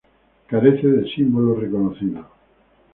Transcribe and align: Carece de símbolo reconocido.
Carece 0.47 0.87
de 0.87 1.07
símbolo 1.13 1.53
reconocido. 1.59 2.25